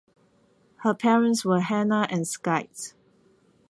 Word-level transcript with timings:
Her 0.77 0.95
parents 0.95 1.45
were 1.45 1.59
Hannah 1.59 2.07
and 2.09 2.27
Sykes. 2.27 2.95